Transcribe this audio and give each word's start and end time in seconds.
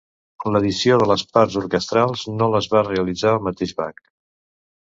L'addició 0.53 0.95
de 1.01 1.07
les 1.11 1.23
parts 1.35 1.57
orquestrals 1.61 2.25
no 2.39 2.49
les 2.55 2.71
va 2.73 2.83
realitzar 2.89 3.37
el 3.37 3.47
mateix 3.51 3.77
Bach. 3.83 4.05